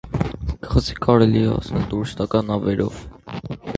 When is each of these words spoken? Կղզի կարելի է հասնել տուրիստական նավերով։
Կղզի 0.67 0.95
կարելի 1.03 1.43
է 1.43 1.51
հասնել 1.51 1.85
տուրիստական 1.93 2.51
նավերով։ 2.53 2.99